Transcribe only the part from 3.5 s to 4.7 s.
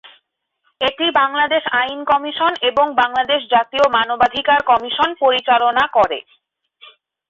জাতীয় মানবাধিকার